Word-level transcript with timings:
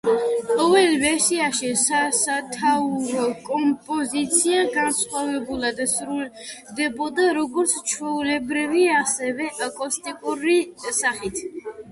ყოველ 0.59 0.93
ვერსიაში 1.01 1.67
სასათაურო 1.81 3.25
კომპოზიცია 3.49 4.63
განსხვავებულად 4.77 5.81
სრულდებოდა 5.93 7.25
როგორც 7.39 7.75
ჩვეულებრივი, 7.93 8.81
ასევე 9.05 9.51
აკუსტიკური 9.67 10.57
სახით. 11.01 11.43